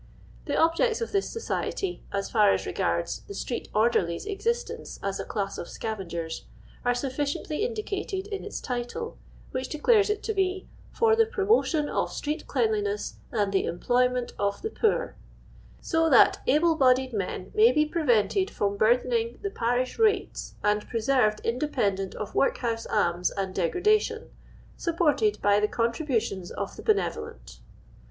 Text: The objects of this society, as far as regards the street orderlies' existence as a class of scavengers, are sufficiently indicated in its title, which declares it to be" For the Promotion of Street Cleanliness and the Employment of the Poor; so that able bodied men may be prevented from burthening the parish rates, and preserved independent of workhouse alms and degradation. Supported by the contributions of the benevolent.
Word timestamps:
The 0.45 0.57
objects 0.57 0.99
of 0.99 1.11
this 1.11 1.29
society, 1.29 2.01
as 2.11 2.27
far 2.31 2.51
as 2.51 2.65
regards 2.65 3.21
the 3.27 3.35
street 3.35 3.67
orderlies' 3.71 4.25
existence 4.25 4.99
as 5.03 5.19
a 5.19 5.23
class 5.25 5.59
of 5.59 5.69
scavengers, 5.69 6.45
are 6.83 6.95
sufficiently 6.95 7.63
indicated 7.63 8.25
in 8.25 8.43
its 8.43 8.59
title, 8.59 9.19
which 9.51 9.69
declares 9.69 10.09
it 10.09 10.23
to 10.23 10.33
be" 10.33 10.67
For 10.97 11.15
the 11.15 11.27
Promotion 11.27 11.87
of 11.87 12.11
Street 12.11 12.47
Cleanliness 12.47 13.17
and 13.31 13.53
the 13.53 13.65
Employment 13.65 14.31
of 14.39 14.63
the 14.63 14.71
Poor; 14.71 15.17
so 15.81 16.09
that 16.09 16.39
able 16.47 16.73
bodied 16.73 17.13
men 17.13 17.51
may 17.53 17.71
be 17.71 17.85
prevented 17.85 18.49
from 18.49 18.77
burthening 18.77 19.37
the 19.43 19.51
parish 19.51 19.99
rates, 19.99 20.55
and 20.63 20.89
preserved 20.89 21.41
independent 21.43 22.15
of 22.15 22.33
workhouse 22.33 22.87
alms 22.87 23.29
and 23.29 23.53
degradation. 23.53 24.31
Supported 24.77 25.39
by 25.43 25.59
the 25.59 25.67
contributions 25.67 26.49
of 26.49 26.75
the 26.75 26.81
benevolent. 26.81 27.59